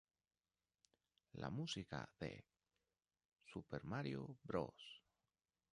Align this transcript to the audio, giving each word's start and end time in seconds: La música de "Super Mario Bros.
La 1.33 1.51
música 1.51 2.09
de 2.19 2.43
"Super 3.45 3.83
Mario 3.85 4.35
Bros. 4.41 5.03